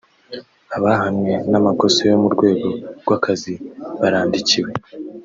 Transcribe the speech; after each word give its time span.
abahamwe 0.77 1.33
n’amakosa 1.51 1.99
yo 2.09 2.17
mu 2.23 2.29
rwego 2.35 2.67
rw’akazi 3.01 3.53
barandikiwe 4.01 4.71